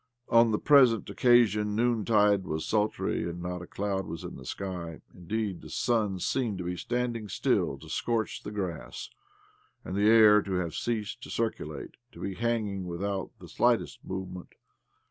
]On 0.29 0.49
the 0.49 0.57
present 0.57 1.11
occasion 1.11 1.75
noontide 1.75 2.43
was 2.45 2.65
sultry, 2.65 3.29
and 3.29 3.39
not 3.39 3.61
a 3.61 3.67
cloud 3.67 4.07
was 4.07 4.23
in 4.23 4.35
the 4.35 4.47
sky. 4.47 5.01
Indeed, 5.13 5.61
the 5.61 5.69
sun 5.69 6.17
seemed 6.17 6.57
to 6.57 6.63
be 6.63 6.75
standing 6.75 7.29
still 7.29 7.77
to 7.77 7.87
scorch 7.87 8.41
the 8.41 8.49
grass, 8.49 9.11
and 9.85 9.95
the 9.95 10.09
air 10.09 10.41
to 10.41 10.53
have 10.53 10.73
ceased 10.73 11.21
to 11.21 11.29
circulate 11.29 11.97
—to 12.13 12.19
be 12.19 12.33
hanging 12.33 12.87
without 12.87 13.29
the 13.37 13.47
slightest 13.47 13.99
move 14.03 14.31
ment. 14.31 14.55